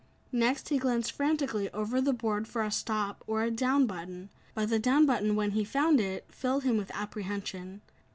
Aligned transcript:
Next, 0.31 0.69
he 0.69 0.79
glanced 0.79 1.11
frantically 1.11 1.69
over 1.73 2.01
the 2.01 2.11
board 2.11 2.47
for 2.47 2.63
a 2.63 2.71
"stop" 2.71 3.23
or 3.27 3.43
a 3.43 3.51
"down" 3.51 3.85
button, 3.85 4.31
but 4.55 4.71
the 4.71 4.79
"down" 4.79 5.05
button 5.05 5.35
when 5.35 5.51
he 5.51 5.63
found 5.63 5.99
it, 5.99 6.25
filled 6.31 6.63
him 6.63 6.75
with 6.75 6.89
apprehension. 6.95 7.81